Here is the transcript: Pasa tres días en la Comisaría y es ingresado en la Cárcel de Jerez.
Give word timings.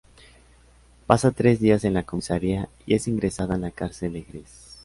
Pasa 1.05 1.29
tres 1.29 1.59
días 1.59 1.83
en 1.83 1.93
la 1.93 2.01
Comisaría 2.01 2.69
y 2.87 2.95
es 2.95 3.07
ingresado 3.07 3.53
en 3.53 3.61
la 3.61 3.69
Cárcel 3.69 4.13
de 4.13 4.23
Jerez. 4.23 4.79